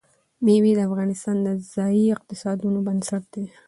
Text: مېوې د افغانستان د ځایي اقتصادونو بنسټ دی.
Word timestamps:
مېوې 0.43 0.71
د 0.75 0.79
افغانستان 0.89 1.37
د 1.45 1.47
ځایي 1.73 2.05
اقتصادونو 2.15 2.79
بنسټ 2.87 3.23
دی. 3.33 3.45